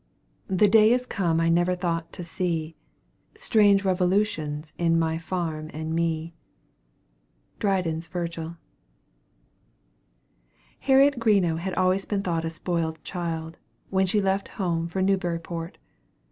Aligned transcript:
"The 0.47 0.67
day 0.67 0.91
is 0.91 1.05
come 1.05 1.39
I 1.39 1.47
never 1.47 1.75
thought 1.75 2.11
to 2.13 2.23
see, 2.23 2.75
Strange 3.35 3.85
revolutions 3.85 4.73
in 4.79 4.97
my 4.97 5.19
farm 5.19 5.69
and 5.73 5.93
me." 5.93 6.33
DRYDEN'S 7.59 8.07
VIRGIL. 8.07 8.57
Harriet 10.79 11.19
Greenough 11.19 11.59
had 11.59 11.75
always 11.75 12.07
been 12.07 12.23
thought 12.23 12.45
a 12.45 12.49
spoiled 12.49 13.03
child, 13.03 13.59
when 13.91 14.07
she 14.07 14.19
left 14.19 14.47
home 14.57 14.87
for 14.87 15.03
Newburyport. 15.03 15.77